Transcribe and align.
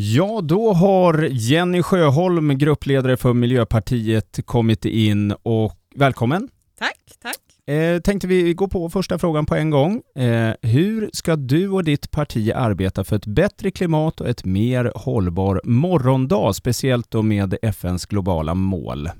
Ja, 0.00 0.40
då 0.40 0.72
har 0.72 1.22
Jenny 1.22 1.82
Sjöholm, 1.82 2.58
gruppledare 2.58 3.16
för 3.16 3.34
Miljöpartiet, 3.34 4.38
kommit 4.44 4.84
in 4.84 5.32
och 5.32 5.78
välkommen. 5.94 6.48
Tack, 6.78 7.00
tack. 7.22 7.68
Eh, 7.74 8.00
tänkte 8.00 8.26
vi 8.26 8.54
gå 8.54 8.68
på 8.68 8.90
första 8.90 9.18
frågan 9.18 9.46
på 9.46 9.54
en 9.54 9.70
gång. 9.70 10.02
Eh, 10.14 10.54
hur 10.62 11.10
ska 11.12 11.36
du 11.36 11.68
och 11.68 11.84
ditt 11.84 12.10
parti 12.10 12.52
arbeta 12.54 13.04
för 13.04 13.16
ett 13.16 13.26
bättre 13.26 13.70
klimat 13.70 14.20
och 14.20 14.28
ett 14.28 14.44
mer 14.44 14.92
hållbar 14.94 15.60
morgondag, 15.64 16.52
speciellt 16.52 17.10
då 17.10 17.22
med 17.22 17.56
FNs 17.62 18.06
globala 18.06 18.54
mål? 18.54 19.10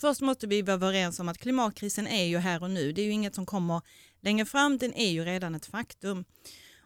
Först 0.00 0.20
måste 0.20 0.46
vi 0.46 0.62
vara 0.62 0.74
överens 0.74 1.20
om 1.20 1.28
att 1.28 1.38
klimatkrisen 1.38 2.06
är 2.06 2.24
ju 2.24 2.38
här 2.38 2.62
och 2.62 2.70
nu. 2.70 2.92
Det 2.92 3.00
är 3.02 3.06
ju 3.06 3.12
inget 3.12 3.34
som 3.34 3.46
kommer 3.46 3.80
längre 4.20 4.46
fram, 4.46 4.78
den 4.78 4.94
är 4.94 5.10
ju 5.10 5.24
redan 5.24 5.54
ett 5.54 5.66
faktum. 5.66 6.24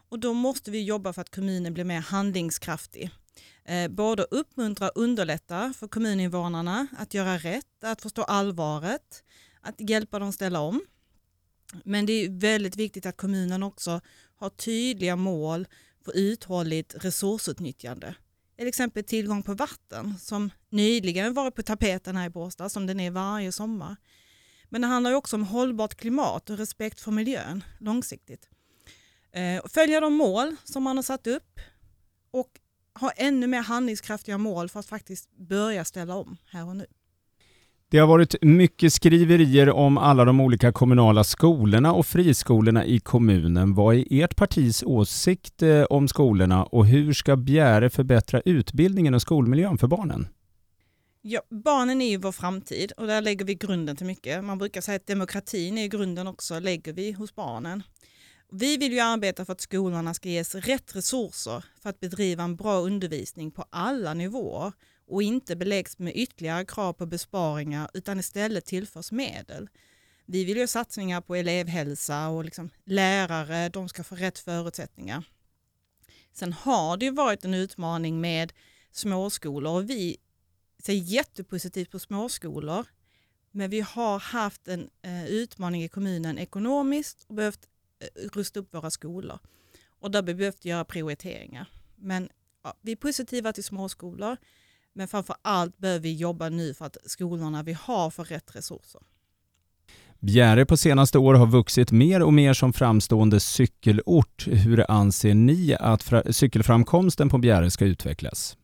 Och 0.09 0.19
då 0.19 0.33
måste 0.33 0.71
vi 0.71 0.83
jobba 0.83 1.13
för 1.13 1.21
att 1.21 1.35
kommunen 1.35 1.73
blir 1.73 1.83
mer 1.83 2.01
handlingskraftig. 2.01 3.11
Eh, 3.65 3.87
både 3.87 4.23
uppmuntra 4.23 4.89
och 4.89 5.01
underlätta 5.01 5.73
för 5.77 5.87
kommuninvånarna 5.87 6.87
att 6.97 7.13
göra 7.13 7.37
rätt, 7.37 7.83
att 7.83 8.01
förstå 8.01 8.23
allvaret, 8.23 9.23
att 9.61 9.75
hjälpa 9.77 10.19
dem 10.19 10.33
ställa 10.33 10.59
om. 10.59 10.81
Men 11.83 12.05
det 12.05 12.13
är 12.13 12.29
väldigt 12.29 12.75
viktigt 12.75 13.05
att 13.05 13.17
kommunen 13.17 13.63
också 13.63 14.01
har 14.35 14.49
tydliga 14.49 15.15
mål 15.15 15.67
för 16.05 16.17
uthålligt 16.17 16.95
resursutnyttjande. 16.99 18.15
Till 18.57 18.67
exempel 18.67 19.03
tillgång 19.03 19.43
på 19.43 19.53
vatten 19.53 20.15
som 20.19 20.49
nyligen 20.69 21.33
varit 21.33 21.55
på 21.55 21.63
tapeten 21.63 22.15
här 22.15 22.25
i 22.25 22.29
Båstad 22.29 22.69
som 22.69 22.87
den 22.87 22.99
är 22.99 23.11
varje 23.11 23.51
sommar. 23.51 23.95
Men 24.69 24.81
det 24.81 24.87
handlar 24.87 25.13
också 25.13 25.35
om 25.35 25.43
hållbart 25.43 25.95
klimat 25.95 26.49
och 26.49 26.57
respekt 26.57 27.01
för 27.01 27.11
miljön 27.11 27.63
långsiktigt. 27.79 28.49
Eh, 29.31 29.61
följa 29.73 29.99
de 29.99 30.13
mål 30.13 30.55
som 30.63 30.83
man 30.83 30.95
har 30.95 31.03
satt 31.03 31.27
upp 31.27 31.59
och 32.31 32.49
ha 32.99 33.11
ännu 33.11 33.47
mer 33.47 33.61
handlingskraftiga 33.61 34.37
mål 34.37 34.69
för 34.69 34.79
att 34.79 34.85
faktiskt 34.85 35.29
börja 35.37 35.85
ställa 35.85 36.15
om 36.15 36.37
här 36.45 36.67
och 36.67 36.75
nu. 36.75 36.85
Det 37.91 37.97
har 37.97 38.07
varit 38.07 38.35
mycket 38.41 38.93
skriverier 38.93 39.69
om 39.69 39.97
alla 39.97 40.25
de 40.25 40.39
olika 40.39 40.71
kommunala 40.71 41.23
skolorna 41.23 41.93
och 41.93 42.05
friskolorna 42.05 42.85
i 42.85 42.99
kommunen. 42.99 43.73
Vad 43.73 43.95
är 43.95 44.05
ert 44.09 44.35
partis 44.35 44.83
åsikt 44.83 45.61
eh, 45.61 45.83
om 45.83 46.07
skolorna 46.07 46.63
och 46.63 46.85
hur 46.85 47.13
ska 47.13 47.35
Bjäre 47.35 47.89
förbättra 47.89 48.41
utbildningen 48.45 49.13
och 49.13 49.21
skolmiljön 49.21 49.77
för 49.77 49.87
barnen? 49.87 50.27
Ja, 51.21 51.41
barnen 51.49 52.01
är 52.01 52.09
ju 52.09 52.17
vår 52.17 52.31
framtid 52.31 52.91
och 52.91 53.07
där 53.07 53.21
lägger 53.21 53.45
vi 53.45 53.55
grunden 53.55 53.95
till 53.95 54.05
mycket. 54.05 54.43
Man 54.43 54.57
brukar 54.57 54.81
säga 54.81 54.95
att 54.95 55.07
demokratin 55.07 55.77
är 55.77 55.87
grunden 55.87 56.27
också, 56.27 56.59
lägger 56.59 56.93
vi 56.93 57.11
hos 57.11 57.35
barnen. 57.35 57.83
Vi 58.51 58.77
vill 58.77 58.93
ju 58.93 58.99
arbeta 58.99 59.45
för 59.45 59.53
att 59.53 59.61
skolorna 59.61 60.13
ska 60.13 60.29
ges 60.29 60.55
rätt 60.55 60.95
resurser 60.95 61.65
för 61.81 61.89
att 61.89 61.99
bedriva 61.99 62.43
en 62.43 62.55
bra 62.55 62.79
undervisning 62.79 63.51
på 63.51 63.65
alla 63.69 64.13
nivåer 64.13 64.73
och 65.07 65.23
inte 65.23 65.55
beläggs 65.55 65.99
med 65.99 66.15
ytterligare 66.15 66.65
krav 66.65 66.93
på 66.93 67.05
besparingar 67.05 67.89
utan 67.93 68.19
istället 68.19 68.65
tillförs 68.65 69.11
medel. 69.11 69.69
Vi 70.25 70.43
vill 70.43 70.57
ju 70.57 70.67
satsningar 70.67 71.21
på 71.21 71.35
elevhälsa 71.35 72.27
och 72.27 72.45
liksom 72.45 72.69
lärare, 72.85 73.69
de 73.69 73.89
ska 73.89 74.03
få 74.03 74.15
rätt 74.15 74.39
förutsättningar. 74.39 75.23
Sen 76.33 76.53
har 76.53 76.97
det 76.97 77.05
ju 77.05 77.11
varit 77.11 77.45
en 77.45 77.53
utmaning 77.53 78.21
med 78.21 78.53
småskolor 78.91 79.73
och 79.73 79.89
vi 79.89 80.17
ser 80.83 80.93
jättepositivt 80.93 81.91
på 81.91 81.99
småskolor. 81.99 82.85
Men 83.51 83.69
vi 83.69 83.81
har 83.81 84.19
haft 84.19 84.67
en 84.67 84.89
eh, 85.01 85.25
utmaning 85.25 85.83
i 85.83 85.89
kommunen 85.89 86.37
ekonomiskt 86.37 87.25
och 87.27 87.35
behövt 87.35 87.68
rusta 88.33 88.59
upp 88.59 88.73
våra 88.73 88.91
skolor. 88.91 89.39
Och 89.99 90.11
där 90.11 90.21
behövt 90.21 90.65
göra 90.65 90.85
prioriteringar. 90.85 91.71
Men 91.95 92.29
ja, 92.63 92.73
vi 92.81 92.91
är 92.91 92.95
positiva 92.95 93.53
till 93.53 93.63
småskolor. 93.63 94.37
Men 94.93 95.07
framför 95.07 95.35
allt 95.41 95.77
behöver 95.77 95.99
vi 95.99 96.13
jobba 96.13 96.49
nu 96.49 96.73
för 96.73 96.85
att 96.85 96.97
skolorna 97.05 97.63
vi 97.63 97.73
har 97.73 98.09
får 98.09 98.23
rätt 98.23 98.55
resurser. 98.55 99.01
Bjäre 100.19 100.65
på 100.65 100.77
senaste 100.77 101.17
år 101.17 101.33
har 101.33 101.47
vuxit 101.47 101.91
mer 101.91 102.21
och 102.21 102.33
mer 102.33 102.53
som 102.53 102.73
framstående 102.73 103.39
cykelort. 103.39 104.47
Hur 104.47 104.91
anser 104.91 105.33
ni 105.33 105.75
att 105.79 106.13
cykelframkomsten 106.35 107.29
på 107.29 107.37
Bjäre 107.37 107.71
ska 107.71 107.85
utvecklas? 107.85 108.57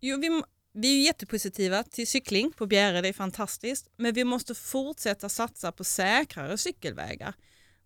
Jo, 0.00 0.20
vi, 0.20 0.42
vi 0.74 1.00
är 1.00 1.06
jättepositiva 1.06 1.82
till 1.82 2.06
cykling 2.06 2.52
på 2.56 2.66
Bjäre, 2.66 3.00
det 3.00 3.08
är 3.08 3.12
fantastiskt. 3.12 3.88
Men 3.96 4.14
vi 4.14 4.24
måste 4.24 4.54
fortsätta 4.54 5.28
satsa 5.28 5.72
på 5.72 5.84
säkrare 5.84 6.58
cykelvägar. 6.58 7.34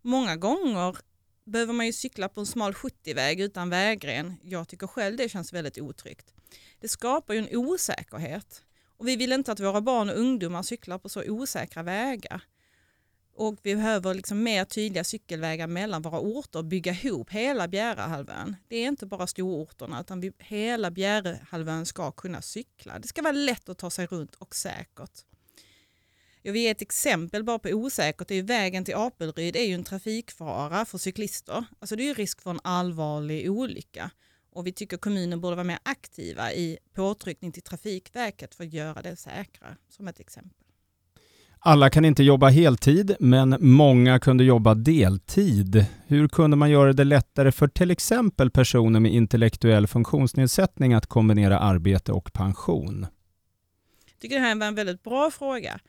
Många 0.02 0.36
gånger 0.36 0.96
behöver 1.44 1.72
man 1.72 1.86
ju 1.86 1.92
cykla 1.92 2.28
på 2.28 2.40
en 2.40 2.46
smal 2.46 2.72
70-väg 2.72 3.40
utan 3.40 3.70
vägren. 3.70 4.34
Jag 4.42 4.68
tycker 4.68 4.86
själv 4.86 5.16
det 5.16 5.28
känns 5.28 5.52
väldigt 5.52 5.78
otryggt. 5.78 6.34
Det 6.80 6.88
skapar 6.88 7.34
ju 7.34 7.40
en 7.40 7.56
osäkerhet 7.56 8.62
och 8.96 9.08
vi 9.08 9.16
vill 9.16 9.32
inte 9.32 9.52
att 9.52 9.60
våra 9.60 9.80
barn 9.80 10.10
och 10.10 10.18
ungdomar 10.18 10.62
cyklar 10.62 10.98
på 10.98 11.08
så 11.08 11.22
osäkra 11.30 11.82
vägar. 11.82 12.42
Och 13.34 13.56
vi 13.62 13.74
behöver 13.74 14.14
liksom 14.14 14.42
mer 14.42 14.64
tydliga 14.64 15.04
cykelvägar 15.04 15.66
mellan 15.66 16.02
våra 16.02 16.20
orter 16.20 16.58
och 16.58 16.64
bygga 16.64 16.92
ihop 16.92 17.30
hela 17.30 17.68
Bjärehalvön. 17.68 18.56
Det 18.68 18.76
är 18.76 18.88
inte 18.88 19.06
bara 19.06 19.26
stororterna 19.26 20.00
utan 20.00 20.20
vi, 20.20 20.32
hela 20.38 20.90
Bjärehalvön 20.90 21.86
ska 21.86 22.10
kunna 22.10 22.42
cykla. 22.42 22.98
Det 22.98 23.08
ska 23.08 23.22
vara 23.22 23.32
lätt 23.32 23.68
att 23.68 23.78
ta 23.78 23.90
sig 23.90 24.06
runt 24.06 24.34
och 24.34 24.54
säkert. 24.54 25.24
Jag 26.42 26.52
vill 26.52 26.62
ge 26.62 26.68
ett 26.68 26.82
exempel 26.82 27.44
bara 27.44 27.58
på 27.58 27.68
osäkert. 27.68 28.28
Det 28.28 28.34
är 28.34 28.42
vägen 28.42 28.84
till 28.84 28.94
Apelryd 28.94 29.56
är 29.56 29.64
ju 29.64 29.74
en 29.74 29.84
trafikfara 29.84 30.84
för 30.84 30.98
cyklister. 30.98 31.64
Alltså 31.78 31.96
det 31.96 32.02
är 32.02 32.06
ju 32.06 32.14
risk 32.14 32.42
för 32.42 32.50
en 32.50 32.60
allvarlig 32.64 33.50
olycka 33.50 34.10
och 34.54 34.66
vi 34.66 34.72
tycker 34.72 34.96
kommunen 34.96 35.40
borde 35.40 35.56
vara 35.56 35.64
mer 35.64 35.78
aktiva 35.82 36.52
i 36.52 36.78
påtryckning 36.94 37.52
till 37.52 37.62
Trafikverket 37.62 38.54
för 38.54 38.64
att 38.64 38.72
göra 38.72 39.02
det 39.02 39.16
säkrare, 39.16 39.76
som 39.88 40.08
ett 40.08 40.20
exempel. 40.20 40.58
Alla 41.64 41.90
kan 41.90 42.04
inte 42.04 42.22
jobba 42.22 42.48
heltid, 42.48 43.16
men 43.20 43.56
många 43.60 44.18
kunde 44.18 44.44
jobba 44.44 44.74
deltid. 44.74 45.86
Hur 46.06 46.28
kunde 46.28 46.56
man 46.56 46.70
göra 46.70 46.92
det 46.92 47.04
lättare 47.04 47.52
för 47.52 47.68
till 47.68 47.90
exempel 47.90 48.50
personer 48.50 49.00
med 49.00 49.12
intellektuell 49.12 49.86
funktionsnedsättning 49.86 50.94
att 50.94 51.06
kombinera 51.06 51.58
arbete 51.58 52.12
och 52.12 52.32
pension? 52.32 53.06
Jag 54.06 54.18
tycker 54.18 54.34
det 54.34 54.42
här 54.42 54.54
var 54.54 54.66
en 54.66 54.74
väldigt 54.74 55.02
bra 55.02 55.30
fråga. 55.30 55.80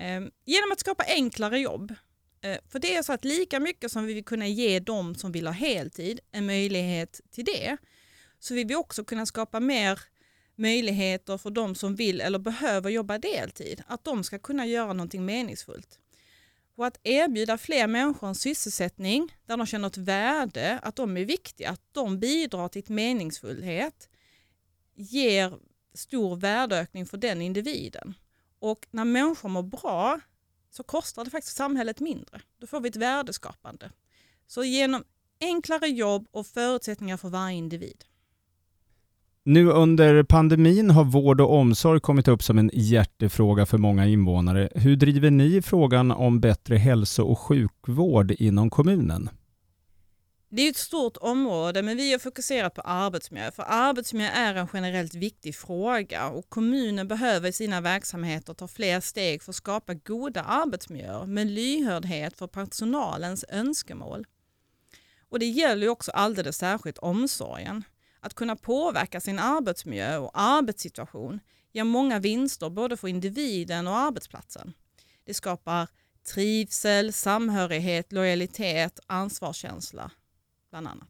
Ehm, 0.00 0.30
genom 0.44 0.72
att 0.72 0.80
skapa 0.80 1.04
enklare 1.06 1.58
jobb. 1.58 1.94
Eh, 2.40 2.58
för 2.68 2.78
det 2.78 2.94
är 2.94 3.02
så 3.02 3.12
att 3.12 3.24
lika 3.24 3.60
mycket 3.60 3.92
som 3.92 4.06
vi 4.06 4.14
vill 4.14 4.24
kunna 4.24 4.46
ge 4.46 4.80
dem 4.80 5.14
som 5.14 5.32
vill 5.32 5.46
ha 5.46 5.54
heltid 5.54 6.20
en 6.32 6.46
möjlighet 6.46 7.20
till 7.30 7.44
det, 7.44 7.76
så 8.38 8.54
vill 8.54 8.66
vi 8.66 8.74
också 8.74 9.04
kunna 9.04 9.26
skapa 9.26 9.60
mer 9.60 10.00
möjligheter 10.56 11.38
för 11.38 11.50
de 11.50 11.74
som 11.74 11.96
vill 11.96 12.20
eller 12.20 12.38
behöver 12.38 12.90
jobba 12.90 13.18
deltid, 13.18 13.82
att 13.86 14.04
de 14.04 14.24
ska 14.24 14.38
kunna 14.38 14.66
göra 14.66 14.92
någonting 14.92 15.24
meningsfullt. 15.24 15.98
Och 16.76 16.86
att 16.86 17.00
erbjuda 17.02 17.58
fler 17.58 17.86
människor 17.86 18.28
en 18.28 18.34
sysselsättning 18.34 19.36
där 19.46 19.56
de 19.56 19.66
känner 19.66 19.88
ett 19.88 19.96
värde, 19.96 20.78
att 20.82 20.96
de 20.96 21.16
är 21.16 21.24
viktiga, 21.24 21.70
att 21.70 21.82
de 21.92 22.18
bidrar 22.18 22.68
till 22.68 22.82
ett 22.82 22.88
meningsfullhet, 22.88 24.08
ger 24.94 25.58
stor 25.94 26.36
värdeökning 26.36 27.06
för 27.06 27.16
den 27.16 27.42
individen. 27.42 28.14
Och 28.60 28.86
när 28.90 29.04
människor 29.04 29.48
mår 29.48 29.62
bra 29.62 30.20
så 30.70 30.82
kostar 30.82 31.24
det 31.24 31.30
faktiskt 31.30 31.56
samhället 31.56 32.00
mindre. 32.00 32.40
Då 32.60 32.66
får 32.66 32.80
vi 32.80 32.88
ett 32.88 32.96
värdeskapande. 32.96 33.90
Så 34.46 34.64
genom 34.64 35.04
enklare 35.40 35.86
jobb 35.86 36.26
och 36.30 36.46
förutsättningar 36.46 37.16
för 37.16 37.28
varje 37.28 37.56
individ. 37.56 38.04
Nu 39.44 39.70
under 39.70 40.22
pandemin 40.22 40.90
har 40.90 41.04
vård 41.04 41.40
och 41.40 41.54
omsorg 41.54 42.00
kommit 42.00 42.28
upp 42.28 42.42
som 42.42 42.58
en 42.58 42.70
hjärtefråga 42.72 43.66
för 43.66 43.78
många 43.78 44.06
invånare. 44.06 44.68
Hur 44.74 44.96
driver 44.96 45.30
ni 45.30 45.62
frågan 45.62 46.10
om 46.10 46.40
bättre 46.40 46.76
hälso 46.76 47.22
och 47.22 47.38
sjukvård 47.38 48.30
inom 48.30 48.70
kommunen? 48.70 49.28
Det 50.52 50.62
är 50.62 50.70
ett 50.70 50.76
stort 50.76 51.16
område 51.16 51.82
men 51.82 51.96
vi 51.96 52.12
har 52.12 52.18
fokuserat 52.18 52.74
på 52.74 52.80
arbetsmiljö 52.80 53.50
för 53.50 53.64
arbetsmiljö 53.68 54.28
är 54.28 54.54
en 54.54 54.68
generellt 54.72 55.14
viktig 55.14 55.56
fråga 55.56 56.28
och 56.28 56.48
kommunen 56.48 57.08
behöver 57.08 57.48
i 57.48 57.52
sina 57.52 57.80
verksamheter 57.80 58.54
ta 58.54 58.68
fler 58.68 59.00
steg 59.00 59.42
för 59.42 59.52
att 59.52 59.56
skapa 59.56 59.94
goda 59.94 60.42
arbetsmiljöer 60.42 61.26
med 61.26 61.46
lyhördhet 61.46 62.38
för 62.38 62.46
personalens 62.46 63.44
önskemål. 63.48 64.26
Och 65.28 65.38
det 65.38 65.46
gäller 65.46 65.88
också 65.88 66.10
alldeles 66.10 66.56
särskilt 66.56 66.98
omsorgen. 66.98 67.84
Att 68.20 68.34
kunna 68.34 68.56
påverka 68.56 69.20
sin 69.20 69.38
arbetsmiljö 69.38 70.18
och 70.18 70.30
arbetssituation 70.34 71.40
ger 71.72 71.84
många 71.84 72.18
vinster 72.18 72.70
både 72.70 72.96
för 72.96 73.08
individen 73.08 73.86
och 73.86 73.96
arbetsplatsen. 73.96 74.72
Det 75.24 75.34
skapar 75.34 75.88
trivsel, 76.34 77.12
samhörighet, 77.12 78.12
lojalitet, 78.12 79.00
ansvarskänsla 79.06 80.10
bland 80.70 80.88
annat. 80.88 81.08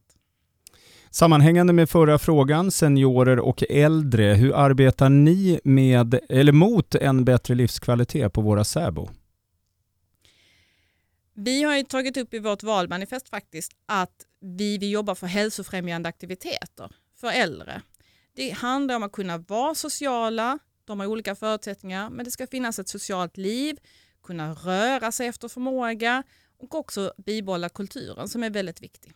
Sammanhängande 1.10 1.72
med 1.72 1.90
förra 1.90 2.18
frågan, 2.18 2.70
seniorer 2.70 3.38
och 3.38 3.62
äldre, 3.70 4.34
hur 4.34 4.54
arbetar 4.54 5.08
ni 5.08 5.60
med, 5.64 6.20
eller 6.28 6.52
mot 6.52 6.94
en 6.94 7.24
bättre 7.24 7.54
livskvalitet 7.54 8.32
på 8.32 8.40
våra 8.40 8.64
säbo? 8.64 9.08
Vi 11.34 11.62
har 11.62 11.82
tagit 11.82 12.16
upp 12.16 12.34
i 12.34 12.38
vårt 12.38 12.62
valmanifest 12.62 13.28
faktiskt 13.28 13.72
att 13.86 14.26
vi 14.40 14.78
vill 14.78 14.90
jobba 14.90 15.14
för 15.14 15.26
hälsofrämjande 15.26 16.08
aktiviteter 16.08 16.90
för 17.16 17.28
äldre. 17.28 17.82
Det 18.36 18.50
handlar 18.50 18.96
om 18.96 19.02
att 19.02 19.12
kunna 19.12 19.38
vara 19.38 19.74
sociala, 19.74 20.58
de 20.84 21.00
har 21.00 21.06
olika 21.06 21.34
förutsättningar, 21.34 22.10
men 22.10 22.24
det 22.24 22.30
ska 22.30 22.46
finnas 22.46 22.78
ett 22.78 22.88
socialt 22.88 23.36
liv, 23.36 23.76
kunna 24.22 24.52
röra 24.52 25.12
sig 25.12 25.26
efter 25.26 25.48
förmåga 25.48 26.22
och 26.58 26.74
också 26.74 27.12
bibehålla 27.26 27.68
kulturen 27.68 28.28
som 28.28 28.42
är 28.42 28.50
väldigt 28.50 28.82
viktig. 28.82 29.12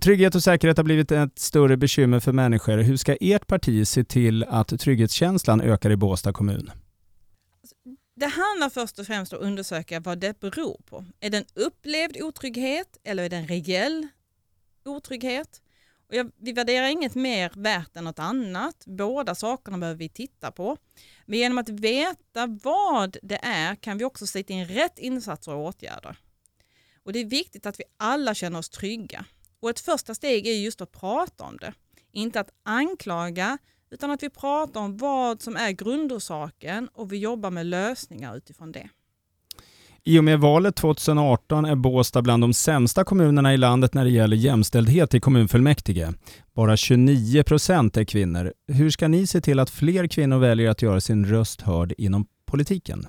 Trygghet 0.00 0.34
och 0.34 0.42
säkerhet 0.42 0.76
har 0.76 0.84
blivit 0.84 1.12
ett 1.12 1.38
större 1.38 1.76
bekymmer 1.76 2.20
för 2.20 2.32
människor. 2.32 2.78
Hur 2.78 2.96
ska 2.96 3.16
ert 3.20 3.46
parti 3.46 3.88
se 3.88 4.04
till 4.04 4.44
att 4.44 4.80
trygghetskänslan 4.80 5.60
ökar 5.60 5.90
i 5.90 5.96
Båstad 5.96 6.32
kommun? 6.32 6.70
Det 8.16 8.26
handlar 8.26 8.70
först 8.70 8.98
och 8.98 9.06
främst 9.06 9.32
om 9.32 9.38
att 9.38 9.44
undersöka 9.44 10.00
vad 10.00 10.18
det 10.18 10.40
beror 10.40 10.80
på. 10.86 11.04
Är 11.20 11.30
det 11.30 11.38
en 11.38 11.44
upplevd 11.54 12.22
otrygghet 12.22 12.96
eller 13.04 13.22
är 13.22 13.28
det 13.28 13.36
en 13.36 13.48
reell 13.48 14.08
otrygghet? 14.84 15.62
Och 16.08 16.14
jag, 16.14 16.30
vi 16.36 16.52
värderar 16.52 16.86
inget 16.86 17.14
mer 17.14 17.52
värt 17.54 17.96
än 17.96 18.04
något 18.04 18.18
annat. 18.18 18.84
Båda 18.86 19.34
sakerna 19.34 19.78
behöver 19.78 19.98
vi 19.98 20.08
titta 20.08 20.50
på. 20.50 20.76
Men 21.26 21.38
genom 21.38 21.58
att 21.58 21.68
veta 21.68 22.58
vad 22.62 23.16
det 23.22 23.40
är 23.42 23.74
kan 23.74 23.98
vi 23.98 24.04
också 24.04 24.26
sätta 24.26 24.52
in 24.52 24.66
rätt 24.66 24.98
insatser 24.98 25.54
och 25.54 25.64
åtgärder. 25.64 26.16
Och 27.04 27.12
Det 27.12 27.18
är 27.18 27.24
viktigt 27.24 27.66
att 27.66 27.80
vi 27.80 27.84
alla 27.96 28.34
känner 28.34 28.58
oss 28.58 28.68
trygga. 28.68 29.24
Och 29.62 29.70
Ett 29.70 29.80
första 29.80 30.14
steg 30.14 30.46
är 30.46 30.52
just 30.52 30.80
att 30.80 30.92
prata 30.92 31.44
om 31.44 31.56
det. 31.56 31.72
Inte 32.12 32.40
att 32.40 32.50
anklaga 32.64 33.58
utan 33.90 34.10
att 34.10 34.22
vi 34.22 34.30
pratar 34.30 34.80
om 34.80 34.96
vad 34.96 35.42
som 35.42 35.56
är 35.56 35.70
grundorsaken 35.70 36.88
och 36.92 37.12
vi 37.12 37.18
jobbar 37.18 37.50
med 37.50 37.66
lösningar 37.66 38.36
utifrån 38.36 38.72
det. 38.72 38.88
I 40.04 40.18
och 40.18 40.24
med 40.24 40.40
valet 40.40 40.76
2018 40.76 41.64
är 41.64 41.74
Båstad 41.74 42.22
bland 42.22 42.42
de 42.42 42.54
sämsta 42.54 43.04
kommunerna 43.04 43.54
i 43.54 43.56
landet 43.56 43.94
när 43.94 44.04
det 44.04 44.10
gäller 44.10 44.36
jämställdhet 44.36 45.14
i 45.14 45.20
kommunfullmäktige. 45.20 46.12
Bara 46.54 46.76
29 46.76 47.42
procent 47.42 47.96
är 47.96 48.04
kvinnor. 48.04 48.52
Hur 48.68 48.90
ska 48.90 49.08
ni 49.08 49.26
se 49.26 49.40
till 49.40 49.58
att 49.58 49.70
fler 49.70 50.06
kvinnor 50.06 50.38
väljer 50.38 50.70
att 50.70 50.82
göra 50.82 51.00
sin 51.00 51.26
röst 51.26 51.60
hörd 51.60 51.94
inom 51.98 52.26
politiken? 52.46 53.06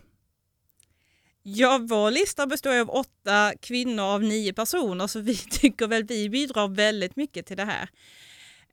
Ja, 1.45 1.77
vår 1.81 2.11
lista 2.11 2.47
består 2.47 2.79
av 2.79 2.89
åtta 2.89 3.53
kvinnor 3.59 4.03
av 4.03 4.23
nio 4.23 4.53
personer 4.53 5.07
så 5.07 5.19
vi 5.19 5.37
tycker 5.51 5.87
väl 5.87 6.03
vi 6.03 6.29
bidrar 6.29 6.67
väldigt 6.67 7.15
mycket 7.15 7.45
till 7.45 7.57
det 7.57 7.65
här. 7.65 7.89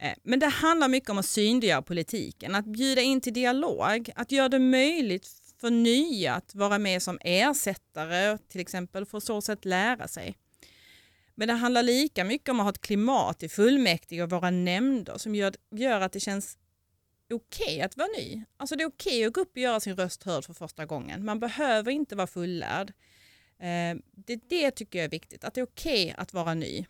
Eh, 0.00 0.14
men 0.22 0.38
det 0.38 0.46
handlar 0.46 0.88
mycket 0.88 1.10
om 1.10 1.18
att 1.18 1.26
synliggöra 1.26 1.82
politiken, 1.82 2.54
att 2.54 2.66
bjuda 2.66 3.00
in 3.00 3.20
till 3.20 3.32
dialog, 3.32 4.10
att 4.16 4.32
göra 4.32 4.48
det 4.48 4.58
möjligt 4.58 5.28
för 5.60 5.70
nya 5.70 6.34
att 6.34 6.54
vara 6.54 6.78
med 6.78 7.02
som 7.02 7.18
ersättare 7.20 8.38
till 8.38 8.60
exempel 8.60 9.06
för 9.06 9.18
att 9.18 9.24
så 9.24 9.40
sätt 9.40 9.64
lära 9.64 10.08
sig. 10.08 10.36
Men 11.34 11.48
det 11.48 11.54
handlar 11.54 11.82
lika 11.82 12.24
mycket 12.24 12.48
om 12.48 12.60
att 12.60 12.64
ha 12.64 12.70
ett 12.70 12.80
klimat 12.80 13.42
i 13.42 13.48
fullmäktige 13.48 14.22
och 14.22 14.30
våra 14.30 14.50
nämnder 14.50 15.18
som 15.18 15.34
gör, 15.34 15.54
gör 15.70 16.00
att 16.00 16.12
det 16.12 16.20
känns 16.20 16.58
okej 17.34 17.66
okay 17.66 17.80
att 17.80 17.96
vara 17.96 18.08
ny. 18.18 18.44
Alltså 18.56 18.76
det 18.76 18.82
är 18.82 18.88
okej 18.88 19.18
okay 19.18 19.26
att 19.26 19.32
gå 19.32 19.40
upp 19.40 19.50
och 19.50 19.58
göra 19.58 19.80
sin 19.80 19.96
röst 19.96 20.22
hörd 20.22 20.44
för 20.44 20.54
första 20.54 20.86
gången. 20.86 21.24
Man 21.24 21.40
behöver 21.40 21.90
inte 21.90 22.16
vara 22.16 22.26
fullärd. 22.26 22.92
Eh, 23.58 23.96
det, 24.12 24.48
det 24.48 24.70
tycker 24.70 24.98
jag 24.98 25.04
är 25.04 25.10
viktigt, 25.10 25.44
att 25.44 25.54
det 25.54 25.60
är 25.60 25.66
okej 25.66 26.04
okay 26.04 26.14
att 26.22 26.32
vara 26.32 26.54
ny. 26.54 26.86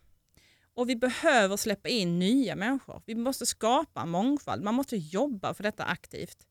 Och 0.75 0.89
vi 0.89 0.97
behöver 0.97 1.57
släppa 1.57 1.89
in 1.89 2.19
nya 2.19 2.57
människor. 2.57 3.03
Vi 3.07 3.15
måste 3.15 3.47
skapa 3.47 4.07
mångfald. 4.07 4.65
Man 4.65 4.75
måste 4.75 4.97
jobba 4.97 5.55
för 5.55 5.63
detta 5.63 5.85
aktivt. 5.85 6.47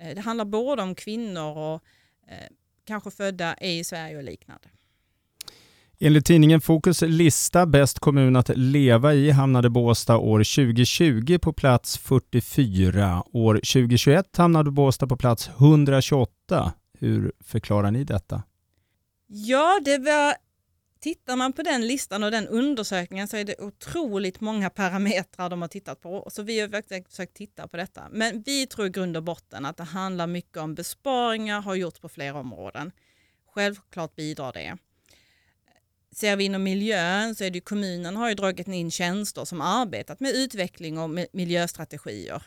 Eh, 0.00 0.14
det 0.14 0.20
handlar 0.20 0.44
både 0.44 0.82
om 0.82 0.94
kvinnor 0.94 1.58
och 1.58 1.84
eh, 2.28 2.48
kanske 2.84 3.10
födda 3.10 3.56
i 3.60 3.84
Sverige 3.84 4.16
och 4.16 4.22
liknande. 4.22 4.68
Enligt 5.98 6.26
tidningen 6.26 6.60
Fokus 6.60 7.02
lista 7.02 7.66
Bäst 7.66 7.98
kommun 7.98 8.36
att 8.36 8.48
leva 8.56 9.14
i 9.14 9.30
hamnade 9.30 9.70
Båstad 9.70 10.16
år 10.16 10.38
2020 10.38 11.38
på 11.38 11.52
plats 11.52 11.98
44. 11.98 13.22
År 13.32 13.54
2021 13.54 14.36
hamnade 14.36 14.70
Båstad 14.70 15.06
på 15.06 15.16
plats 15.16 15.48
128. 15.48 16.72
Hur 16.98 17.32
förklarar 17.40 17.90
ni 17.90 18.04
detta? 18.04 18.42
Ja, 19.26 19.80
det 19.84 19.98
var 19.98 20.34
Tittar 21.00 21.36
man 21.36 21.52
på 21.52 21.62
den 21.62 21.86
listan 21.86 22.22
och 22.22 22.30
den 22.30 22.48
undersökningen 22.48 23.28
så 23.28 23.36
är 23.36 23.44
det 23.44 23.60
otroligt 23.60 24.40
många 24.40 24.70
parametrar 24.70 25.50
de 25.50 25.62
har 25.62 25.68
tittat 25.68 26.00
på. 26.00 26.28
Så 26.30 26.42
vi 26.42 26.60
har 26.60 26.68
verkligen 26.68 27.04
försökt 27.04 27.36
titta 27.36 27.68
på 27.68 27.76
detta. 27.76 28.02
Men 28.10 28.42
vi 28.42 28.66
tror 28.66 28.86
i 28.86 28.90
grund 28.90 29.16
och 29.16 29.22
botten 29.22 29.66
att 29.66 29.76
det 29.76 29.84
handlar 29.84 30.26
mycket 30.26 30.56
om 30.56 30.74
besparingar 30.74 31.60
har 31.60 31.74
gjorts 31.74 32.00
på 32.00 32.08
flera 32.08 32.38
områden. 32.38 32.92
Självklart 33.54 34.16
bidrar 34.16 34.52
det. 34.52 34.76
Ser 36.16 36.36
vi 36.36 36.44
inom 36.44 36.62
miljön 36.62 37.34
så 37.34 37.44
är 37.44 37.50
det 37.50 37.60
kommunen 37.60 38.16
har 38.16 38.28
ju 38.28 38.34
dragit 38.34 38.68
in 38.68 38.90
tjänster 38.90 39.44
som 39.44 39.60
arbetat 39.60 40.20
med 40.20 40.34
utveckling 40.34 40.98
och 40.98 41.10
miljöstrategier 41.32 42.42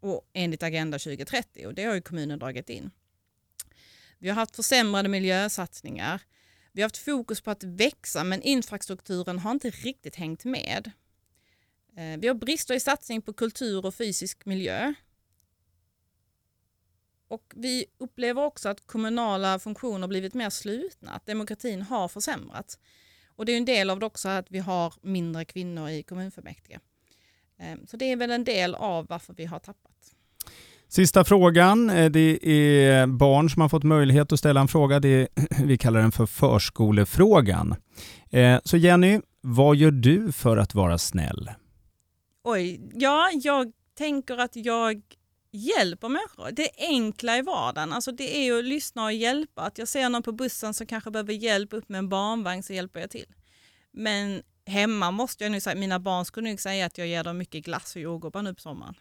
och 0.00 0.30
enligt 0.32 0.62
Agenda 0.62 0.98
2030 0.98 1.66
och 1.66 1.74
det 1.74 1.84
har 1.84 1.94
ju 1.94 2.00
kommunen 2.00 2.38
dragit 2.38 2.70
in. 2.70 2.90
Vi 4.18 4.28
har 4.28 4.36
haft 4.36 4.56
försämrade 4.56 5.08
miljösatsningar 5.08 6.20
vi 6.72 6.82
har 6.82 6.84
haft 6.86 6.96
fokus 6.96 7.40
på 7.40 7.50
att 7.50 7.64
växa 7.64 8.24
men 8.24 8.42
infrastrukturen 8.42 9.38
har 9.38 9.50
inte 9.50 9.70
riktigt 9.70 10.16
hängt 10.16 10.44
med. 10.44 10.90
Eh, 11.96 12.20
vi 12.20 12.28
har 12.28 12.34
brister 12.34 12.74
i 12.74 12.80
satsning 12.80 13.22
på 13.22 13.32
kultur 13.32 13.86
och 13.86 13.94
fysisk 13.94 14.46
miljö. 14.46 14.94
Och 17.32 17.52
vi 17.56 17.84
upplever 17.98 18.44
också 18.44 18.68
att 18.68 18.86
kommunala 18.86 19.58
funktioner 19.58 20.08
blivit 20.08 20.34
mer 20.34 20.50
slutna, 20.50 21.10
att 21.10 21.26
demokratin 21.26 21.82
har 21.82 22.08
försämrats. 22.08 22.78
Och 23.36 23.46
det 23.46 23.52
är 23.52 23.56
en 23.56 23.64
del 23.64 23.90
av 23.90 23.98
det 23.98 24.06
också 24.06 24.28
att 24.28 24.46
vi 24.50 24.58
har 24.58 24.94
mindre 25.02 25.44
kvinnor 25.44 25.88
i 25.88 26.02
kommunfullmäktige. 26.02 26.78
Eh, 27.58 27.78
så 27.86 27.96
det 27.96 28.12
är 28.12 28.16
väl 28.16 28.30
en 28.30 28.44
del 28.44 28.74
av 28.74 29.06
varför 29.08 29.34
vi 29.34 29.44
har 29.44 29.58
tappat. 29.58 30.14
Sista 30.88 31.24
frågan. 31.24 31.90
Eh, 31.90 32.10
det 32.10 32.48
är 32.48 33.06
barn 33.06 33.50
som 33.50 33.62
har 33.62 33.68
fått 33.68 33.84
möjlighet 33.84 34.32
att 34.32 34.38
ställa 34.38 34.60
en 34.60 34.68
fråga. 34.68 35.00
Det 35.00 35.08
är, 35.08 35.28
vi 35.64 35.78
kallar 35.78 36.00
den 36.00 36.12
för 36.12 36.26
förskolefrågan. 36.26 37.74
Eh, 38.30 38.60
så 38.64 38.76
Jenny, 38.76 39.20
vad 39.40 39.76
gör 39.76 39.90
du 39.90 40.32
för 40.32 40.56
att 40.56 40.74
vara 40.74 40.98
snäll? 40.98 41.50
Oj, 42.44 42.90
ja, 42.94 43.30
jag 43.34 43.72
tänker 43.94 44.38
att 44.38 44.56
jag 44.56 45.02
hjälper 45.52 46.08
människor. 46.08 46.50
Det 46.52 46.68
enkla 46.78 47.38
i 47.38 47.42
vardagen, 47.42 47.92
alltså 47.92 48.12
det 48.12 48.48
är 48.48 48.58
att 48.58 48.64
lyssna 48.64 49.04
och 49.04 49.12
hjälpa. 49.12 49.62
Att 49.62 49.78
jag 49.78 49.88
ser 49.88 50.08
någon 50.08 50.22
på 50.22 50.32
bussen 50.32 50.74
som 50.74 50.86
kanske 50.86 51.10
behöver 51.10 51.32
hjälp 51.32 51.72
upp 51.72 51.88
med 51.88 51.98
en 51.98 52.08
barnvagn 52.08 52.62
så 52.62 52.72
hjälper 52.72 53.00
jag 53.00 53.10
till. 53.10 53.26
Men 53.90 54.42
hemma 54.66 55.10
måste 55.10 55.44
jag 55.44 55.50
nu 55.52 55.60
säga, 55.60 55.76
mina 55.76 55.98
barn 55.98 56.24
skulle 56.24 56.48
nog 56.50 56.60
säga 56.60 56.86
att 56.86 56.98
jag 56.98 57.06
ger 57.06 57.24
dem 57.24 57.38
mycket 57.38 57.64
glass 57.64 57.96
och 57.96 58.02
jordgubbar 58.02 58.42
nu 58.42 58.54
på 58.54 58.60
sommaren. 58.60 58.94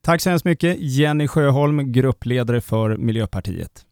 Tack 0.00 0.20
så 0.20 0.30
hemskt 0.30 0.44
mycket 0.44 0.76
Jenny 0.80 1.28
Sjöholm, 1.28 1.92
gruppledare 1.92 2.60
för 2.60 2.96
Miljöpartiet. 2.96 3.86